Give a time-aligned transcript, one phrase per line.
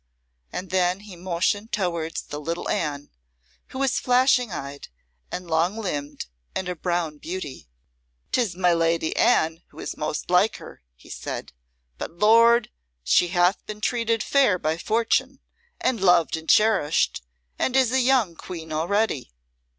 [0.51, 3.11] And then he motioned towards the little Anne,
[3.67, 4.87] who was flashing eyed,
[5.31, 7.67] and long limbed, and a brown beauty.
[8.31, 11.53] "'Tis my Lady Anne who is most like her," he said;
[11.99, 12.71] "but Lord!
[13.03, 15.39] she hath been treated fair by Fortune,
[15.79, 17.23] and loved and cherished,
[17.59, 19.31] and is a young queen already."